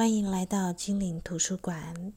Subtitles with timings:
[0.00, 2.14] 欢迎来到精灵图书馆。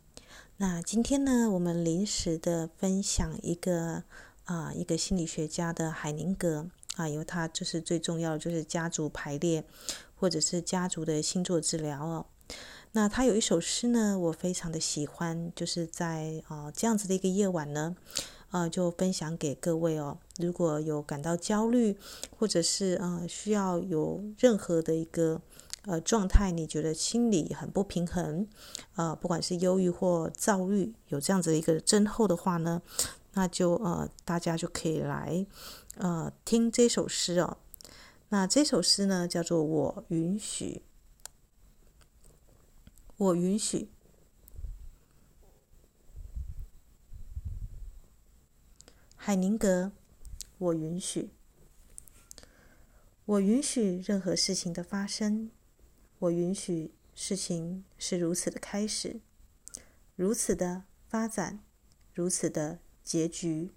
[0.55, 4.03] 那今天呢，我们临时的分享一个
[4.45, 9.65] 啊，一个心理学家的海宁格啊，因为他就是最重要的就是家族排列，
[10.15, 12.25] 或者是家族的星座治疗哦。
[12.93, 17.97] 那他有一首诗呢，我非常的喜欢，就是在啊这样子的一个夜晚呢，
[18.47, 20.17] 啊就分享给各位哦。
[20.37, 21.97] 如果有感到焦虑，
[22.29, 25.41] 或者是啊需要有任何的一个。
[25.85, 28.47] 呃，状态你觉得心里很不平衡，
[28.95, 32.81] 呃，不管是忧郁或躁郁，有这样子的一个症候的话呢，
[33.33, 35.45] 那就呃，大家就可以来
[35.97, 37.57] 呃听这首诗哦。
[38.29, 40.81] 那这首诗呢，叫做《我允许》，
[43.17, 43.89] 我允许。
[49.15, 49.91] 海宁格，
[50.57, 51.29] 我允许，
[53.25, 55.51] 我允许任何事情的发生。
[56.23, 59.19] 我允许事情是如此的开始，
[60.15, 61.59] 如此的发展，
[62.13, 63.71] 如此的结局，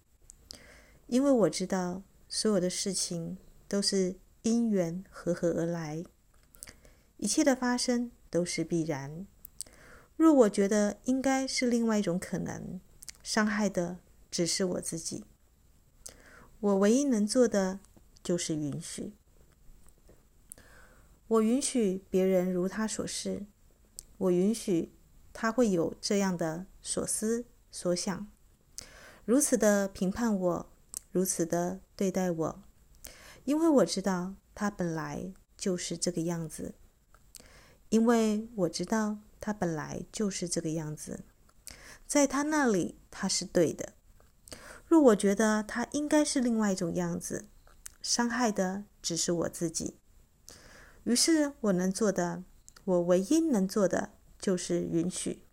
[1.08, 6.05] 因为我知道所有的事情都是因缘和合而来，
[7.16, 9.27] 一切的发生都是必然。
[10.16, 12.81] 若我觉得应该是另外一种可能，
[13.25, 13.98] 伤害的
[14.31, 15.25] 只是我自己。
[16.60, 17.81] 我唯一能做的
[18.22, 19.14] 就是允许。
[21.28, 23.46] 我允许别人如他所示，
[24.19, 24.92] 我允许
[25.32, 28.28] 他会有这样的所思所想，
[29.24, 30.66] 如此的评判我，
[31.10, 32.62] 如此的对待我，
[33.44, 36.74] 因为我知道他本来就是这个样子，
[37.88, 41.24] 因为我知道他本来就是这个样子，
[42.06, 43.94] 在他那里他是对的。
[44.86, 47.48] 若我觉得他应该是另外一种样子，
[48.00, 49.97] 伤害的只是我自己。
[51.06, 52.42] 于是我能做的，
[52.84, 55.44] 我唯一能做的就是允许。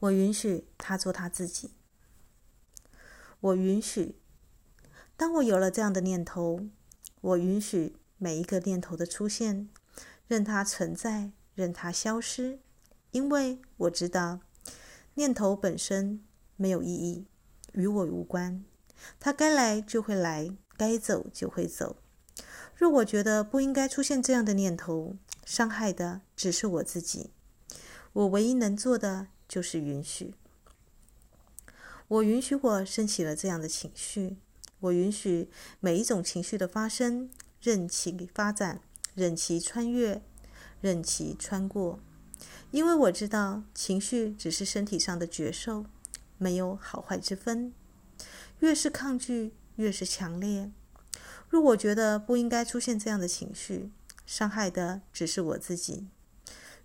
[0.00, 1.70] 我允许他做他自己。
[3.38, 4.16] 我允许，
[5.16, 6.66] 当我有了这样的念头，
[7.20, 9.68] 我允许每一个念头的出现，
[10.26, 12.58] 任它存在，任它消失，
[13.12, 14.40] 因为我知道
[15.14, 16.24] 念头本身
[16.56, 17.28] 没有意义，
[17.74, 18.64] 与我无关。
[19.20, 21.98] 它该来就会来，该走就会走。
[22.76, 27.30] 若我觉得不应该出现这样的念头，伤害的只是我自己。
[28.12, 30.34] 我唯一能做的就是允许。
[32.08, 34.36] 我允许我升起了这样的情绪，
[34.80, 35.48] 我允许
[35.80, 37.30] 每一种情绪的发生，
[37.60, 38.80] 任其发展，
[39.14, 40.22] 任其穿越，
[40.80, 41.98] 任其穿过。
[42.70, 45.86] 因为我知道情绪只是身体上的觉受，
[46.36, 47.72] 没有好坏之分。
[48.58, 50.70] 越是抗拒，越是强烈。
[51.54, 53.92] 若我觉得不应该出现这样的情绪，
[54.26, 56.08] 伤害的只是我自己。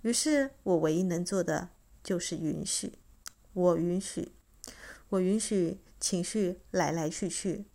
[0.03, 1.69] 于是我唯一能做的
[2.03, 2.93] 就是允许。
[3.53, 4.31] 我允许，
[5.09, 7.65] 我允许情绪来来去去。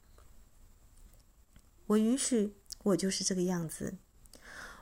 [1.89, 3.95] 我允许，我就是这个样子。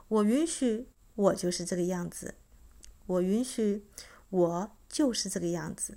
[0.09, 2.34] 我允许，我就是这个样子。
[3.06, 3.87] 我允许，
[4.29, 5.97] 我就是这个样子。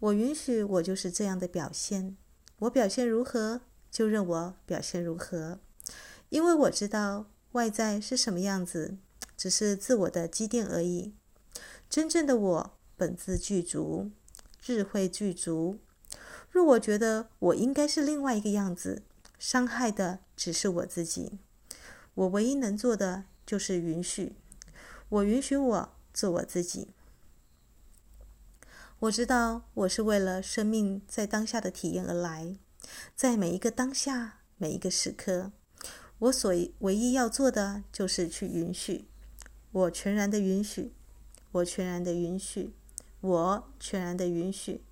[0.00, 2.18] 我允许，我就是这样的表现。
[2.58, 3.62] 我表现如何？
[3.90, 5.58] 就任我表现如何，
[6.28, 8.98] 因为我知道外在是什么样子，
[9.36, 11.14] 只是自我的积淀而已。
[11.88, 14.10] 真正的我本自具足，
[14.60, 15.78] 智慧具足。
[16.50, 19.02] 若我觉得我应该是另外一个样子，
[19.38, 21.38] 伤害的只是我自己。
[22.14, 24.36] 我唯一能做的就是允许，
[25.08, 26.88] 我允许我做我自己。
[29.00, 32.56] 我知道我是为了生命在当下的体验而来。
[33.14, 35.52] 在每一个当下，每一个时刻，
[36.18, 39.08] 我所唯一要做的就是去允许，
[39.72, 40.92] 我全然的允许，
[41.52, 42.72] 我全然的允许，
[43.20, 44.82] 我全然的允许，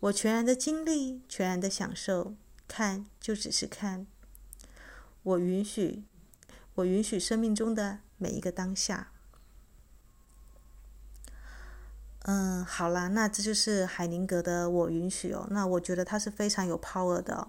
[0.00, 2.34] 我全然的经历，全然的享受，
[2.66, 4.06] 看就只是看。
[5.22, 6.04] 我允许，
[6.76, 9.12] 我允许生命中的每一个当下。
[12.24, 15.46] 嗯，好啦，那这就是海宁格的“我允许”哦。
[15.50, 17.48] 那我觉得他是非常有 power 的哦。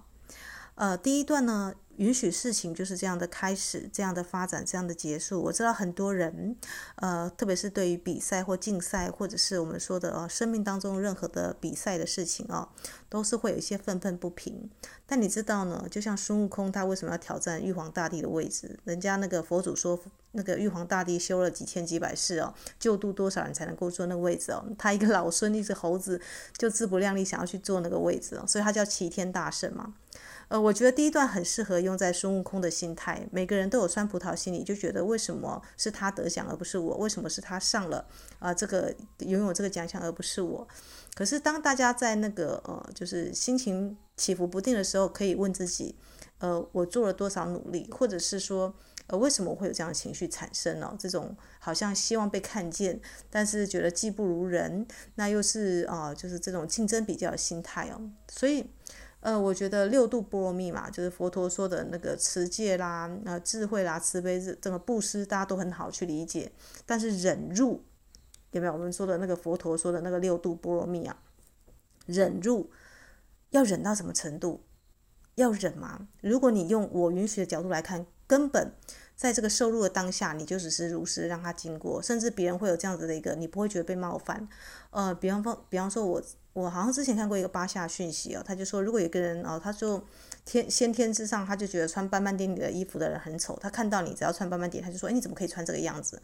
[0.76, 5.40] 呃，第一段呢，允许事情就是这样的开始，这样的发展，这样的结束。
[5.40, 6.56] 我知道很多人，
[6.96, 12.68] 呃，特别是对于比赛或竞赛，或者是我们说的呃生命当中任何的比赛的事情哦，
[13.08, 14.68] 都是会有一些愤愤不平。
[15.06, 15.86] 但你知道呢？
[15.92, 18.80] 就像孙悟空，他为什么要挑战玉皇大帝的位置？
[18.84, 20.00] 人家那个佛祖说。
[20.34, 24.64] 那个玉皇大帝修了几千几百世哦，救度多少人才能够坐那个位置哦？
[24.80, 26.22] 他一个老孙，一只猴子，
[26.58, 29.94] 就自不量力想要去坐那个位置哦，所以他叫齐天大圣嘛。
[30.52, 33.26] 呃，我觉得第一段很适合用在孙悟空的心态。
[33.32, 36.98] 每个人都有酸葡萄心理，就觉得为什么是他得奖而不是我？
[36.98, 38.06] 为什么是他上了
[38.40, 40.68] 啊、这个拥有这个奖项而不是我？
[41.16, 45.96] 可是当大家在那个呃，就是心情起伏不定的时候，可以问自己，
[46.40, 48.76] 呃，我做了多少努力，或者是说，
[49.08, 50.94] 呃，为什么会有这样的情绪产生呢？
[51.00, 53.00] 这种好像希望被看见，
[53.30, 58.70] 但是觉得技不如人，那又是啊、就是这种竞争比较的心态哦，所以。
[59.22, 66.52] 呃，我觉得六度波罗蜜嘛，就是佛陀说的那个持戒啦、呃智慧啦、慈悲这整个布施，大家都很好去理解。
[66.86, 67.84] 但是忍辱
[68.52, 68.74] 有没有？
[68.74, 71.16] 我们说的那个佛陀说的那个六度波罗蜜啊，
[72.08, 72.72] 忍辱
[73.52, 74.64] 要忍到什么程度？
[75.36, 76.08] 要忍吗？
[76.22, 78.74] 如果你用我允许的角度来看，根本
[79.22, 84.48] 在这个收入的当下，你就只是如实让他经过，甚至别人会有这样子的一个，你不会觉得被冒犯。
[84.90, 86.24] 呃，比方说，比方说我。
[86.54, 90.06] 我好像之前看过一个巴夏讯息哦，他就说，如果有个人哦，他就
[90.44, 96.22] 天先天之上，他就觉得穿斑斑点点的衣服的人很丑，他看到你只要穿斑斑点，他就说，哎，你怎么可以穿这个样子？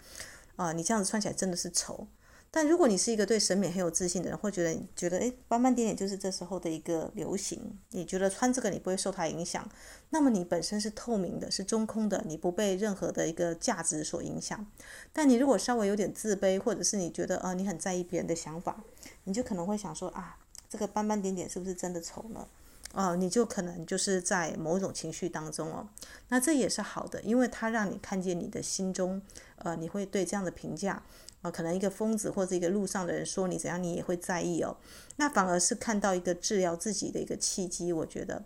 [0.58, 2.06] 啊，你这样子穿起来真的是丑。
[2.50, 9.70] 但如果你是一个对审美很有自信的人，会觉得觉得诶，斑斑点点就是这时候的一个流行，你觉得穿这个你不会受它影响，
[10.10, 14.66] 那么你本身是透明的，是中空的，你不被任何的一个价值所影响。
[15.12, 18.84] 但你如果稍微有点自卑，或者是你觉得呃你很在意别人的想法，
[19.26, 20.38] 你就可能会想说啊，
[20.70, 22.48] 这个斑斑点点是不是真的丑呢？
[22.94, 25.88] 哦，你就可能就是在某种情绪当中哦，
[26.30, 29.22] 那这也是好的，因为它让你看见你的心中，
[29.58, 31.04] 呃，你会对这样的评价。
[31.42, 34.76] 啊，可能一个疯子或者一个路上的人说你怎样，你也会在意哦。
[35.18, 38.46] 那反而是看到一个治疗自己的一个契机，我觉得，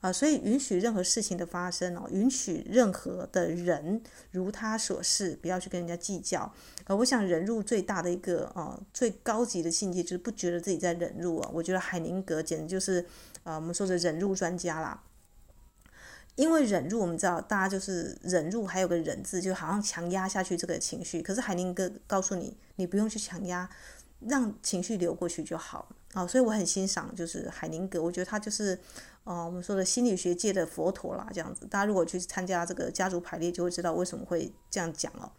[0.00, 6.52] 啊，所以允许任何事情的发生哦，允许任何的人如他所示，不要去跟人家计较。
[6.84, 11.50] 呃，我想忍辱最大的一个呃最高级的境界就是不觉得自己在忍辱啊。
[11.52, 13.04] 我觉得海宁格简直就是
[13.44, 15.02] 呃我们说的忍辱专家啦。
[16.38, 21.20] 因为忍辱，我们知道大家就是忍辱，还有个忍字，就好像强压下去这个情绪。
[21.20, 23.68] 可是海宁哥告诉你，你不用去强压，
[24.20, 25.88] 让情绪流过去就好。
[26.12, 28.78] 啊、所以我很欣赏，就是海宁哥，我觉得他就是，
[29.24, 31.66] 呃，我们说的心理学界的佛陀啦，这样子。
[31.66, 35.32] 大家如果去参加这个家族排列，就会知道为什么会这样讲哦。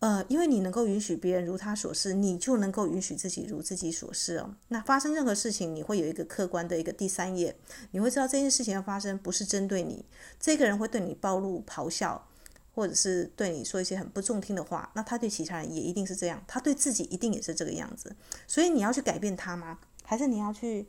[0.00, 4.56] 呃，因为你能够允许别人如他所示，你就能够允许自己如自己所示哦。
[4.68, 7.54] 那发生任何事情，你会有一个客观的一个第三眼，
[7.90, 10.04] 你会知道这件事情的发生不是针对你，
[10.38, 12.26] 这个人会对你暴露咆哮，
[12.74, 18.16] 或者是对你说一些很不中听的话，那他对其他人也一定是这样，他对自己一定也是这个样子。
[18.48, 19.78] 所以你要去改变他吗？
[20.02, 20.88] 还是你要去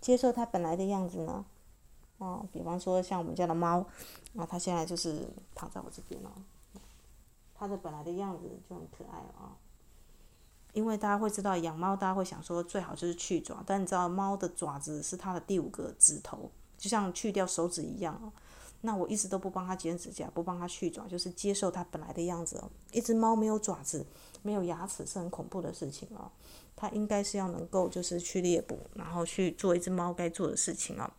[0.00, 1.44] 接受他本来的样子呢？
[2.16, 3.86] 哦，比方说像我们家的猫，
[4.36, 6.32] 啊，它现在就是躺在我这边了。
[7.58, 9.56] 它的本来的样子就很可爱了啊，
[10.72, 18.32] 因为大家会知道养猫，大家会想说最好就是去爪，但你知道猫的爪子是它的第五个指头，就像去掉手指一样哦。
[18.82, 22.62] 那我一直都不帮它剪指甲，不帮它去爪，就是接受它本来的样子。
[22.92, 24.06] 一只猫没有爪子，
[24.42, 26.30] 没有牙齿是很恐怖的事情哦。
[26.76, 31.10] 它应该是要能够就是去猎捕，然后去做一只猫该做的事情哦。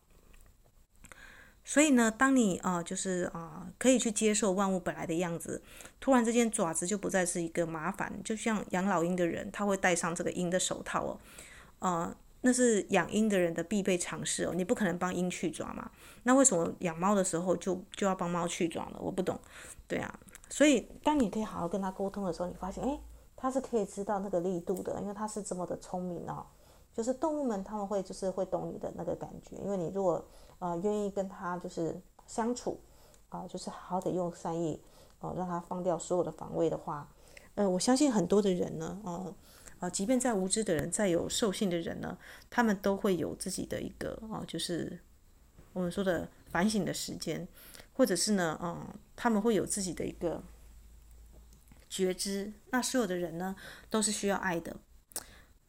[1.69, 5.61] 所以呢，当你啊、就是啊、可以去接受万物本来的样子，
[5.99, 8.11] 突然之间爪子就不再是一个麻烦。
[8.23, 11.19] 就像养老鹰的人，他会戴上这个鹰的手套哦，
[11.77, 14.53] 呃，那是养鹰的人的必备常识哦。
[14.55, 15.91] 你不可能帮鹰去爪嘛？
[16.23, 18.97] 那为什么养猫的时候就就要帮猫去爪了？
[18.99, 19.39] 我不懂。
[19.87, 20.19] 对啊，
[20.49, 22.99] 所以当你可以好好跟他沟通的时候，你发现，诶，
[23.37, 26.43] 他是可以知道那个力度的，因为他是这么的聪明哦。
[26.99, 30.21] 就是动物们他们会就是会懂你的那个感觉，因为你如果。
[30.61, 32.77] 呃，愿意跟他就是相处，
[33.29, 34.77] 啊、就是好好的用善意，
[35.21, 37.09] 呃，让他放掉所有的防卫的话，
[37.55, 39.33] 呃，我相信很多的人呢，呃，
[39.79, 42.17] 啊、即便再无知的人，再有兽性的人呢，
[42.49, 44.99] 他们都会有自己的一个啊、就是
[45.71, 47.47] 我们说的反省的时间，
[47.93, 50.43] 或者是呢，嗯、他们会有自己的一个
[51.87, 52.51] 觉知。
[52.71, 53.55] 那所有的人呢，
[53.89, 54.75] 都是需要爱的。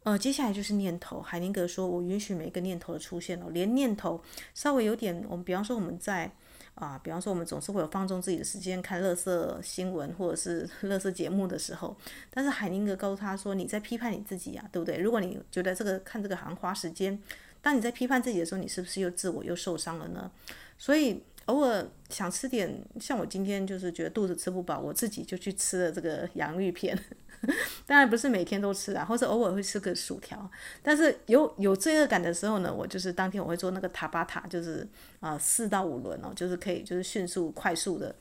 [0.03, 1.21] 呃，接下来就是念头。
[1.21, 4.21] 海宁格说：“我允许每一个念头的出现哦，连念头
[4.55, 6.31] 稍微有点，我们比方说我们在
[6.77, 11.95] 啊、比方说我们总是会有放纵自己的时间看乐色新闻或者是 乐色节目的时候，
[12.31, 14.97] 但是海宁格告诉他说，你在批判你自己呀、啊，对不对？
[14.97, 17.21] 如果你觉得这个看这个好像花时间，
[17.61, 20.31] 当你在批判自己的时候，你是不是又自我又受伤了呢？
[20.79, 26.97] 所以偶尔想吃点，像我今天就是觉得肚子吃不饱，我自己就去吃了这个洋芋片。
[27.87, 30.51] ”当然不是每天都吃啊，或者偶尔会吃个薯条。
[30.83, 34.87] 但是有有罪恶感的时候呢，我就是当天我会做那个塔巴塔，就是
[35.21, 38.15] 啊四到五轮哦，就是可以就是迅速快速的。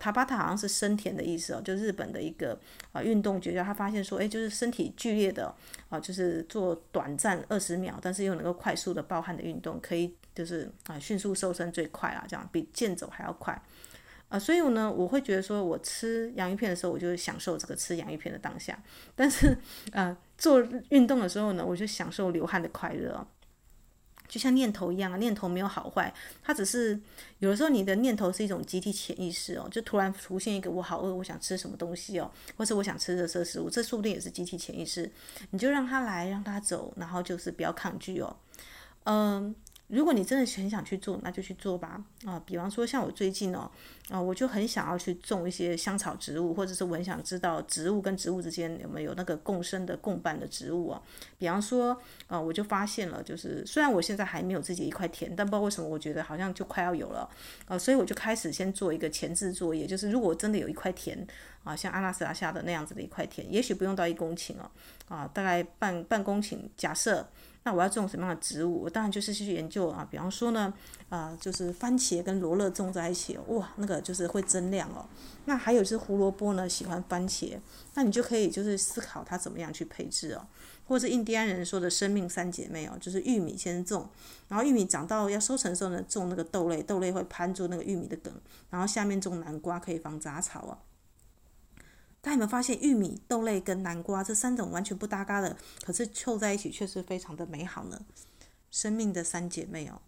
[0.00, 2.58] 塔巴塔好像是生田的意思哦，就日本的一个
[2.90, 3.62] 啊运动诀窍。
[3.62, 5.54] 他发现说，哎，就是身体剧烈的
[5.88, 13.60] 啊，就是做短暂二十秒，但是又能够快速的爆汗的运动，可以就是啊迅速瘦身最快啊，这样比健走还要快。
[14.30, 18.74] 啊，所以呢，我会觉得说，我吃洋芋片的时候，我就享受这个吃洋芋片的当下；
[19.14, 19.56] 但是，
[19.92, 23.24] 啊，做运动的时候呢，我就享受流汗的快乐。
[24.26, 26.12] 就像念头一样啊，念头没有好坏，
[26.42, 26.98] 它只是
[27.38, 35.08] 有的时候你的念头是一种集体潜意识哦，就突然出现一个我好饿，我想吃什么东西哦，或者我想吃热色食物，这说不定也是集体潜意识，
[35.50, 38.36] 你就让它来，让它走，然后就是不要抗拒哦，
[39.04, 39.54] 嗯。
[39.88, 42.02] 如果你真的很想去做，那就去做吧。
[42.24, 43.70] 啊，比方说像我最近哦，
[44.08, 51.00] 啊，我就很想要去种一些香草植物，或者是我很想知道植物跟植物之间有没有那个共生的共伴的植物啊。
[51.38, 57.28] 比方说，啊，我就发现了，就是虽然我现在还没有自己一块田，但不知道为什么，我觉得好像就快要有了。
[57.66, 61.26] 啊，所以我就开始先做一个前置作业，就是如果真的有一块田，
[61.64, 64.70] 啊，像阿纳斯塔夏的那样子的一块田，也许不用到一公顷哦，
[65.08, 67.26] 啊，大概半半公顷，假设。
[67.66, 68.82] 那我要种什么样的植物？
[68.82, 70.70] 我当然就是去研究啊，比方说呢，
[71.08, 75.08] 啊、就是番茄跟罗勒种在一起，哇，那个就是会增量哦。
[75.46, 77.58] 那还有就是胡萝卜呢，喜欢番茄，
[77.94, 80.46] 那你就可以就是思考它怎么样去配置哦，
[80.86, 84.06] 或者是印第安人说的生命三姐妹哦，就是玉米先种，
[84.48, 88.30] 然后玉米长到要收成的时候呢，种那个豆类，豆类会攀住那个玉米的梗，
[88.68, 90.76] 然后下面种南瓜可以防杂草啊。
[92.24, 95.54] 大家有没有发现，玉米、豆类跟南瓜这三种完全不搭嘎的，
[95.84, 98.00] 可是凑在一起却是非常的美好呢？
[98.70, 100.00] 生命的三姐妹哦，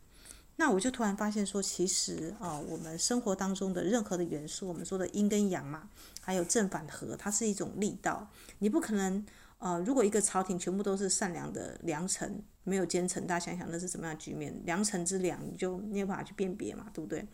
[0.56, 5.90] 那我就突然发现说，其实啊，我们生活当中的任何的元素，我们说的阴跟阳嘛，
[6.22, 8.26] 还有正反合，它是一种力道。
[8.60, 9.22] 你不可能，
[9.58, 14.58] 呃，如果一个朝廷全部都是善良的良臣，没有奸臣，大家想想那是什么样的局面？
[14.64, 17.28] 良臣之良，你就没有办法去辨别嘛，对不对？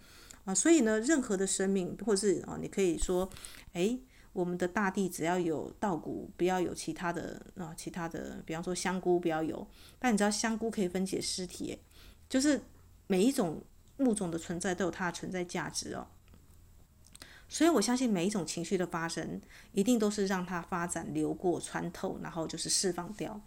[0.45, 3.31] 啊，所以呢，任何的生命，或是啊，你可以说，
[3.75, 4.03] 诶。
[4.33, 9.67] 我们的大地只要有稻谷，不要有其他的啊，其他的，比方说香菇不要有。
[9.99, 11.79] 但你知道香菇可以分解尸体，
[12.29, 12.61] 就是
[13.07, 13.63] 每一种
[13.99, 16.07] 物种的存在都有它的存在价值哦。
[17.53, 19.39] 所以我相信每一种情绪的发生，
[19.73, 23.39] 一定都是让它发展、流过、穿透，然后就是释放掉。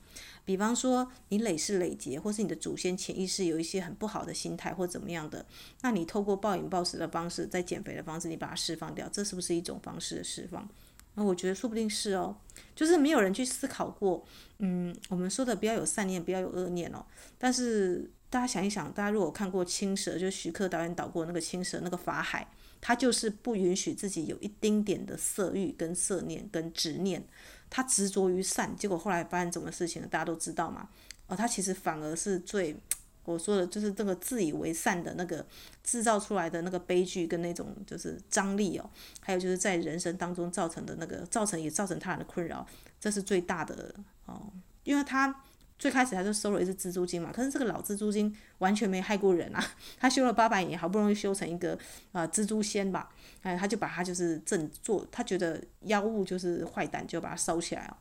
[0.46, 5.44] 比方说你累是累劫，或是你的祖先潜意识有一些很不好的心态或怎么样的，
[5.82, 10.70] 那你透过暴饮暴食的方式，在减肥的方式，你把它释放掉，这是不是一种方式的释放？
[11.16, 12.38] 那我觉得说不定是哦，
[12.76, 14.24] 就是没有人去思考过。
[14.60, 17.04] 嗯，我们说的不要有善念，不要有恶念哦。
[17.40, 22.48] 但是大家想一想，大家如果看过《青蛇》，就徐克导演导过那个《青蛇》，那个法海。
[22.88, 27.26] 他就是不允许自己有一丁点的色欲、跟色念、跟执念，
[27.68, 30.08] 他执着于善，结果后来发生什么事情？
[30.08, 30.88] 大家都知道嘛。
[31.26, 32.78] 哦他其实反而是最，
[33.24, 35.44] 我说的就是这个自以为善的那个
[35.84, 38.88] 制造出来的那个悲剧跟那种就是张力哦，
[39.20, 42.64] 还有就是在人生当中造成的那个造成也造成他人的困扰，
[43.00, 43.96] 这是最大的
[44.28, 45.44] 哦，因为他。
[45.78, 49.62] 最开始他就收了一只蜘蛛精嘛，可是这个老蜘蛛精完全没害过人啊，
[50.00, 51.78] 他修了八百年，好不容易修成一个
[52.14, 53.10] 啊、蜘蛛仙吧，
[53.42, 57.98] 哎，他就把他就是正做，他觉得妖物就是坏蛋，就把它烧起来哦。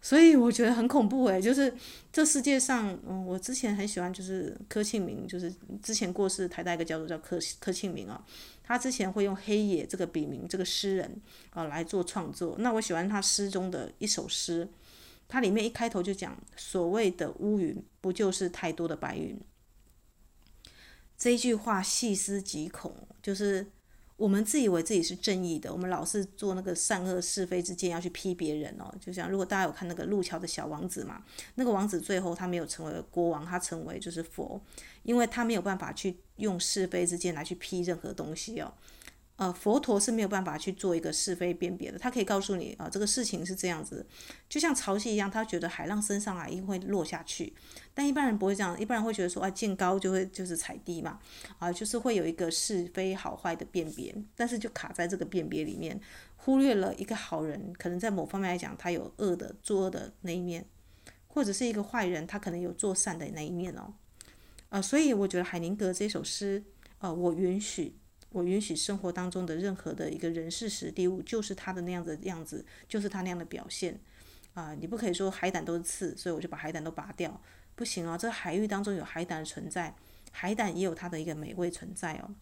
[0.00, 1.74] 所以我觉得很恐怖诶，就是
[2.12, 8.22] 这世界上，嗯，我之前很喜欢就是柯庆明，就是之前过世台大一个教授叫柯柯庆明啊，
[8.62, 14.68] 他之前会用黑野这个笔名，这个诗人啊来做创作，那我喜欢他诗中的一首诗。
[15.28, 19.38] 它里面一开头就讲，所谓的乌云，不就是太多的白云？
[21.18, 23.66] 这句话细思极恐，就是
[24.16, 28.92] 我们自以为自己是正义的，我们老是做那个善恶是非之间要去批别人哦。
[29.00, 31.22] 就像如果大家有看那个路桥的小王子嘛，
[31.56, 34.60] 那个王子最后他没有成为国王，他成为就是佛，
[35.02, 38.72] 因为他没有办法去用是非之间来去批任何东西哦。
[39.38, 44.04] 呃，佛陀是没有办法去做一个是非辨别的，他可以告诉你啊、呃，这个事情是这样子，
[44.48, 47.54] 就像潮汐一样，他觉得海浪升上来一定会落下去，
[47.94, 51.20] 但一般人不会这样，一般人会觉得说啊，见高就会就是踩低嘛，
[51.60, 56.00] 啊，就是会有一个是非好坏的辨别，但是就卡在这个辨别里面，
[56.36, 60.66] 忽略了一个好人可能在某方面来讲他有恶的作恶的那一面，
[61.28, 63.94] 或者是一个坏人他可能有做善的那一面哦，
[64.70, 66.64] 呃，所以我觉得海宁格这首诗，
[66.98, 67.94] 呃，我允许。
[68.30, 73.98] 我允许生活当中的任何的一个人事时地物，就是他的那样的样子，就是他那样的表现，
[74.54, 77.40] 啊、你不可以说海胆都是刺，所以我就把海胆都拔掉，
[77.74, 79.94] 不行哦，这海域当中有海胆的存在，
[80.30, 82.34] 海胆也有它的一个美味存在哦，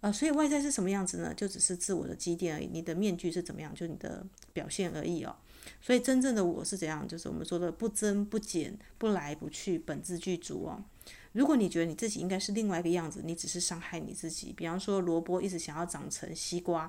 [0.00, 1.34] 呃，所以外在是什么样子呢？
[1.34, 5.34] 就只是自我的积淀而已，你的面具是怎么样，就你的表现而已哦，
[5.80, 10.84] 所以真正的我是怎样，就是我们说的不增不减，不来不去，本自具足哦。
[11.34, 14.52] 如果你觉得你自己应该是另外一个样子，你只是伤害你自己。
[14.56, 16.88] 比方说，萝卜一直想要长成西瓜，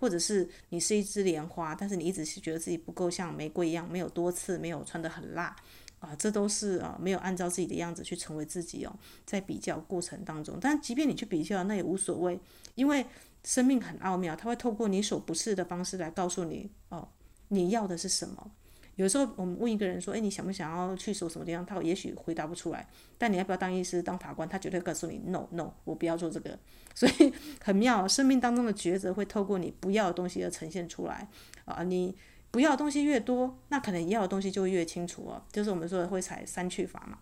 [0.00, 5.54] 或者是你是一枝莲花，但是你一直是觉得自己不够像玫瑰一样，没有多刺，没有穿得很辣，
[6.00, 8.92] 啊，这都是啊没有按照自己的样子去成为自己哦，
[9.24, 12.36] 在比较过程当中，但即便你去比较，那也无所谓，
[12.74, 13.06] 因为
[13.44, 17.08] 生命很奥妙，它会透过你所不是的方式来告诉你哦，
[17.46, 18.50] 你要的是什么。
[18.98, 22.84] 有时候我们问一个人说：“诶，你想不想要去什么什么地方？”他也许回答不出来。
[23.16, 24.48] 但你要不要当医师、当法官？
[24.48, 26.58] 他绝对告诉你：“No, No，我不要做这个。”
[26.96, 31.28] 所以很妙，生命当中的抉择会透过你不要的东西而呈现出来
[31.64, 31.84] 啊！
[31.84, 32.12] 你
[32.50, 35.40] 不要的东西越多，那可能要的东西就会越清楚哦。
[35.52, 37.18] 就是我们说的会采三去法嘛。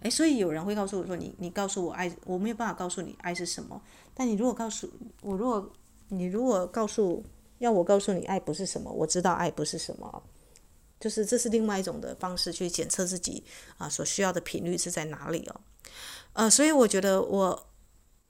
[0.00, 3.82] 诶，所以有人会告诉我说：“你你告诉我爱，我没有办法告诉你爱是什么。
[4.14, 4.90] 但你如果告诉
[5.20, 5.70] 我，如果
[6.08, 7.22] 你如果告诉
[7.58, 10.22] 要我告诉你爱不是什么，我知道爱不是什么。”
[11.00, 13.44] 就是这是另外一种的方式去检测自己
[13.76, 15.60] 啊所需要的频率是在哪里哦，
[16.32, 17.66] 呃，所以我觉得我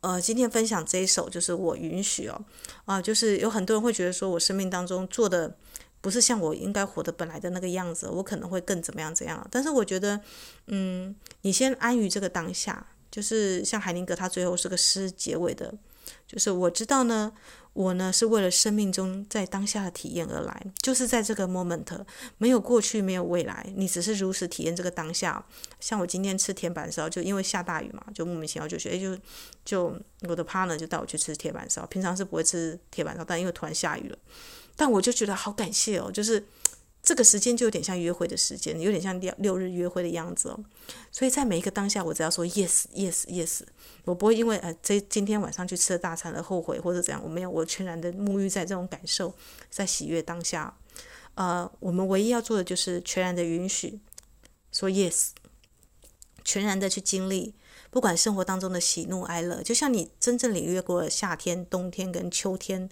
[0.00, 2.44] 呃今天分享这一首就是我允许哦
[2.84, 5.56] 啊，就是有很多人会觉得说我生命当中做的
[6.00, 9.44] 不是像我应该活的本来的那个样子，我可能会更怎么样怎样。
[9.50, 10.20] 但是我觉得，
[10.68, 15.74] 嗯，你先安于这个当下，就是像海宁格他最后是个诗结尾的，
[16.26, 17.32] 就是我知道呢。
[17.74, 21.86] 我呢是为了生命中在当下的体验而来，就是在这个 moment，
[22.36, 25.46] 没有过去，没有未来，你只是如实体验这个当下。
[25.78, 29.16] 像我今天吃铁板烧，就因为下大雨嘛，就莫名其妙就觉得，哎，就
[29.64, 34.18] 就我的 partner 就带我去吃铁板烧，平常是不会吃铁板烧，但因为突然下雨了，
[34.74, 36.44] 但我就觉得好感谢哦，就是。
[37.02, 40.60] 这个时间就有点像约会的时间，有点像六六日约会的样子哦。
[41.10, 43.60] 所以在每一个当下，我只要说 yes yes yes，
[44.04, 49.34] 我不会因为呃这今天晚上去吃了大餐而后悔或者怎样，我没有，我全然的沐浴在这种感受，
[49.70, 50.76] 在喜悦当下。
[51.34, 54.00] 呃，我们唯一要做的就是全然的允许，
[54.70, 55.28] 说 yes，
[56.44, 57.54] 全然的去经历，
[57.90, 62.90] 不管生活当中的喜怒哀乐，就像你真正领略过夏天、冬天跟秋天。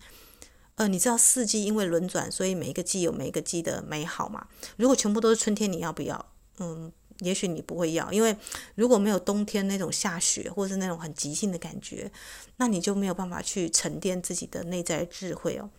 [0.76, 4.46] 呃，你知道四季因为轮转，所以每一个季有每一个季的美好嘛？
[4.76, 6.26] 如果全部都是春天，你要不要？
[6.58, 8.36] 嗯，也许你不会要，因为
[8.74, 12.12] 如果没有冬天那种下雪或者是那种很即兴的感觉，
[12.58, 15.70] 那你就没有办法去沉淀自己的内在智慧哦。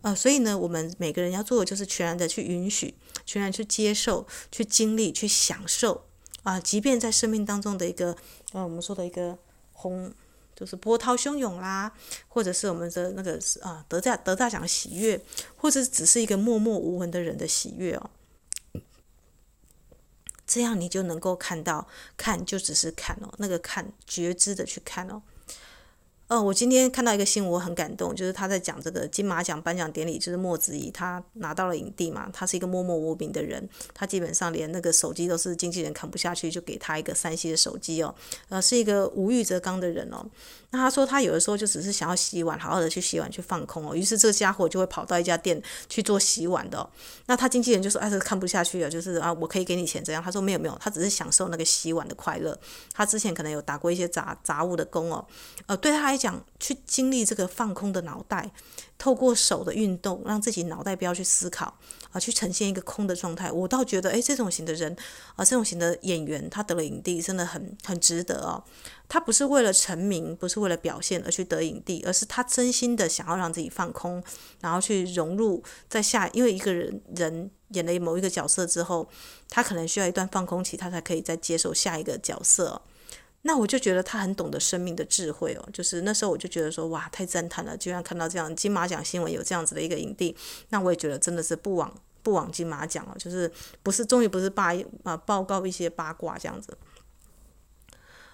[0.00, 2.94] 呃，所以呢，我们每个人要做的就是全然的去允许，
[3.26, 6.06] 全然去接受，去经历，去享受
[6.42, 8.16] 啊，即便在生命当中的一个，
[8.52, 9.36] 呃，我们说的一个
[9.72, 10.10] 红。
[10.58, 11.92] 就是波涛汹涌啦，
[12.26, 15.20] 或者是我们的那个啊得大得大奖的喜悦，
[15.54, 18.10] 或者只是一个默默无闻的人的喜悦哦，
[20.44, 25.22] 这样你就能够看到，看就只是看哦，那个看觉知的去看哦。
[26.28, 38.14] 呃，我今天看到一个新闻，我很感动，就是他在讲这个金马奖颁奖典礼，就是莫子仪他拿到了影帝嘛，他是一个默默无名的人，他基本上连那个手机都是经纪人看不下去，就给他一个三 C 的手机哦，
[38.50, 40.22] 呃，是一个无欲则刚的人哦。
[40.70, 46.86] 那他说他有的时候就只是想要洗碗，好好的去洗碗去放空哦，于是这个家伙就会跑到一家店去做洗碗的。
[47.24, 50.22] 那他经纪人就说，哎，这看不下去了，就是啊，我可以给你钱这样。
[50.22, 52.58] 他说没有没有，他只是享受那个洗碗的快乐。
[52.92, 55.26] 他之前可能有打过一些杂杂物的工哦，
[55.64, 58.50] 呃，对他来讲，去经历这个放空的脑袋。
[58.98, 61.72] 透过手的运动，让自己脑袋不要去思考
[62.10, 63.48] 啊，去呈现一个空的状态。
[63.52, 64.96] 我倒觉得，诶，这种型的人
[65.36, 68.64] 啊，这种型的演员，他得了影帝，真的很很值得哦。
[69.08, 74.20] 他不是为了成名，不是为了表现而去得影帝，而是他真心的想要让自己放空，
[74.60, 76.28] 然后去融入在下。
[76.32, 79.08] 因为一个人人演了某一个角色之后，
[79.48, 82.82] 他可能需要一段放空期，他才可以再接受下一个角色。
[83.42, 90.36] 那我就觉得他很懂得生命的智慧哦，就是那时候我就觉得说哇，太赞叹了，居然看到这样金马奖新闻有这样子的一个影帝，
[90.70, 93.50] 那我也觉得真的是不枉不枉金马奖了，就是
[93.82, 94.74] 不是终于不是八
[95.04, 96.76] 啊报告一些八卦这样子，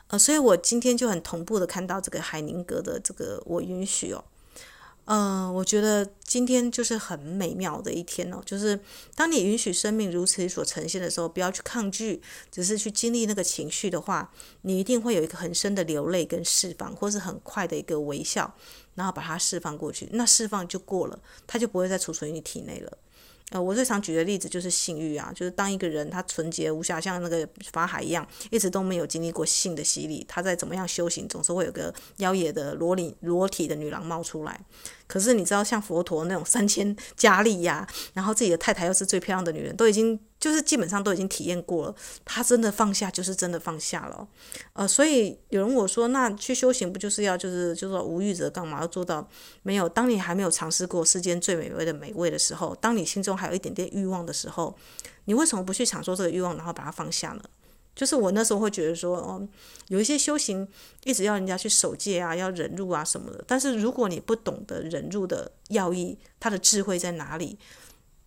[0.08, 4.24] 呃，所以我今天就很同步的看到这个海宁格的这个我允许哦。
[5.06, 8.40] 嗯、我觉得今天就是很美妙的一天哦。
[8.44, 8.80] 就是
[9.14, 18.54] 当你允许生命如此所呈现的时候，不要去抗拒，只是去经历那个情绪的话，你一定会有一个很深的流泪跟释放，或是很快的一个微笑，
[18.94, 20.08] 然后把它释放过去。
[20.12, 22.98] 那释放就过了，它就不会再储存于你体内了。
[23.50, 34.58] 呃，我最常举的例子就是性欲啊，就是当一个人他纯洁无瑕，像那个法海一样，一直都没有经历过性的洗礼，他在怎么样修行，总是会有个妖冶的裸里裸体的女郎冒出来。
[35.06, 41.94] 可是你知道，像佛陀那种三千佳丽呀，然后自己的太太又是最漂亮的女人，都已经就是基本上都已经体验过了。
[42.22, 44.28] 他真的放下，就是真的放下了。
[44.74, 48.82] 呃，所以有人我说，那去修行不就是要就是就是说无欲则刚嘛？
[48.82, 49.26] 要做到
[49.62, 49.88] 没有？
[49.88, 54.76] 当你还没有尝试过世间最美味的美味的时候，当你心中还有一点点欲望的时候，
[55.24, 57.42] 你为什么不去享受这个欲望，然后把它放下呢？
[57.94, 59.48] 就是我那时候会觉得说，哦，
[59.88, 60.68] 有一些修行
[61.04, 63.42] 一直要人家去守戒啊，要忍辱啊什么的。
[63.46, 67.58] 但是如果你不懂得忍辱的要义，他的智慧在哪里？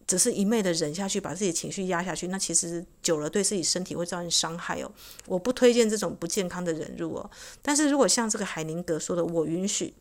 [0.08, 4.90] 只是一昧的忍下去，把自己情绪压下去，那其实久了对自己身体会造成伤害哦。
[5.26, 7.30] 我不推荐这种不健康的忍辱哦。
[7.62, 9.94] 但是如果像这个海宁格说的，我允许。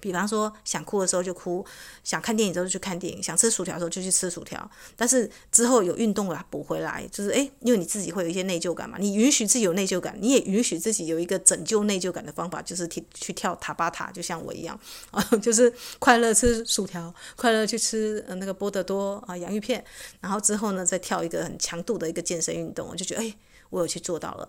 [0.00, 1.64] 比方说，想哭的时候就哭，
[2.04, 4.70] 想看电影的时候就去看电影，想吃薯条的时候就去吃薯条。
[4.94, 14.78] 但是之后有运动了补回来，就是诶，因为你自己会有一些内疚感嘛，你允许自己有内疚感，你也允许自己有一个拯救内疚感的方法，就是去去跳塔巴塔，就像我一样
[15.10, 19.82] 啊， 就是快乐吃薯条，快乐去吃呃那个波德多啊洋芋片，
[20.20, 23.34] 然后之后呢再跳一个很强度的一个健身运动，我就觉得诶，
[23.70, 24.48] 我有去做到了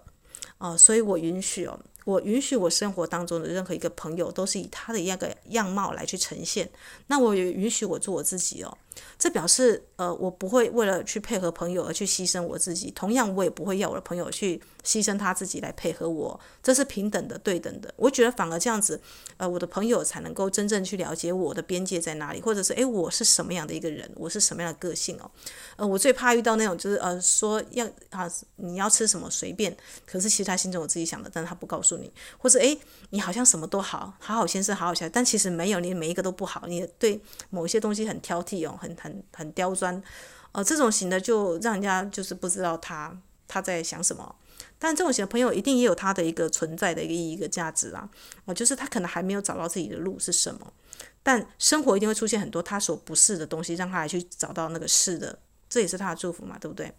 [0.58, 1.80] 啊，所以我允许哦。
[2.08, 6.70] 我允许我生活当中的任何一个朋友都是以他的一个样貌来去呈现，
[7.08, 8.78] 那我也允许我做我自己哦。
[9.20, 17.93] 这表示，呃，我不会为了去配合朋友而去牺牲我自己，同样我也不会要我的朋友去牺牲他自己来配合我，这是平等的、对等的。
[17.98, 19.00] 我觉得反而这样子，
[19.36, 25.30] 呃，我的朋友才能够真正去了解我的边界在哪里，或者是，诶，我是什么样的一个人，我是什么样的个性哦。
[25.76, 29.76] 呃，我最怕遇到那种就是，呃，说要啊，你要吃什么随便，
[30.08, 31.97] 可是其实他心中有自己想的，但是他不告诉
[32.38, 32.80] 或者，诶，
[33.10, 38.78] 你好像什么都好，好好先生，好好先生，但其实没有，你每一个都不好，你对某一些东西很挑剔哦。
[38.80, 40.02] 很很很刁钻，
[40.52, 43.16] 呃，这种型的就让人家就是不知道他
[43.48, 44.36] 他在想什么。
[44.80, 48.08] 但这种型的朋友一定也有他的一个存在的一个意义、一个价值啊，
[48.46, 50.72] 呃，就是他可能还没有找到自己的路是什么，
[51.24, 56.94] 但生活一定会出现很多他所不是的东西，让他来去找到那个是的，这也是他的祝福嘛，对不对？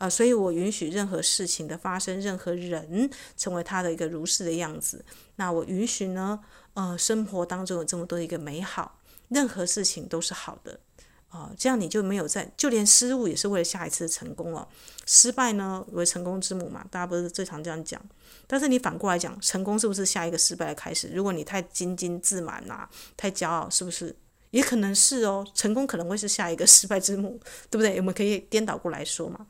[0.00, 5.04] 啊、所以我允许任何事情的发生，任何人成为他的一个如是的样子。
[5.36, 6.40] 那我允许呢，
[6.72, 8.98] 呃，生活当中有这么多的一个美好。
[9.28, 10.80] 任何事情都是好的，
[11.28, 14.66] 啊、这样你就没有在，就连失误也是为了下一次的成功了。
[15.06, 18.00] 失败呢为成功之母嘛，大家不是最常这样讲。
[18.46, 21.10] 但是你反过来讲，成功是不是下一个失败的开始？
[21.14, 24.16] 如果你太矜矜自满呐、啊，太骄傲，是不是？
[24.50, 27.38] 也可能是哦，成功可能会是下一个 失败之母，
[27.70, 27.98] 对不对？
[27.98, 29.46] 我们可以颠倒过来说嘛。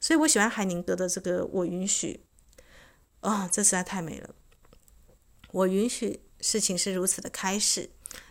[0.00, 2.24] 所以我喜欢海宁哥的这个“我允许”，
[3.20, 4.34] 啊、哦，这实在太美了。
[5.52, 7.90] 我允许事情是如此的开始。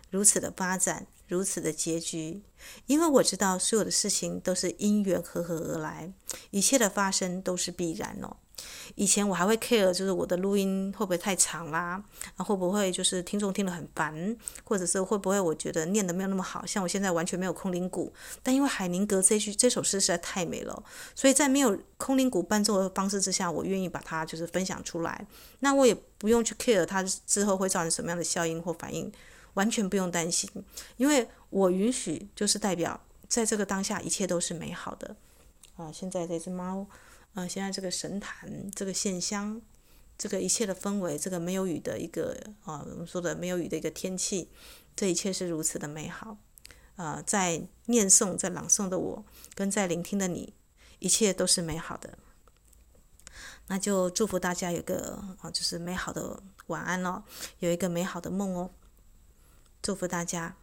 [0.10, 2.41] 如此的发展，如此的结局，
[2.88, 6.12] 因为我知道所有的事情都是因缘和合而来，
[6.49, 8.38] 一切的发生都是必然哦。
[8.95, 12.04] 以前我还会 care，就是我的录音会不会太长啦，
[12.36, 20.84] 啊，会不会就是听众听得很烦，或者是会不会我觉得念得没有那么好，像我现在完全没有空灵鼓，但因为海宁格这句这首诗实在太美了，
[21.15, 25.26] 所以在没有空灵鼓伴奏的方式之下，我愿意把它就是分享出来，
[25.60, 29.12] 那我也不用去 care 它之后会造成什么样的效应或反应。
[29.56, 30.50] 完全不用担心，
[30.95, 35.15] 因为我允许，就是代表在这个当下一切都是美好的。
[35.76, 36.86] 啊，现在这只猫，
[37.34, 39.62] 啊，现在这个神坛，这个线香，
[40.18, 44.50] 这个一切的氛围，这个没有雨的一个啊，我们说的没有雨的一个天气，
[44.96, 46.38] 这一切是如此的美好。
[46.96, 50.54] 啊，在念诵、在朗诵的我，跟在聆听的你，
[51.00, 52.18] 一切都是美好的。
[53.68, 57.24] 那就祝福大家有个啊，就是美好的晚安哦，
[57.60, 58.72] 有一个美好的梦哦。
[59.82, 60.58] 祝福大家。